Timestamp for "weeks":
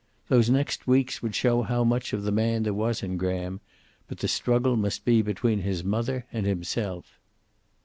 0.87-1.21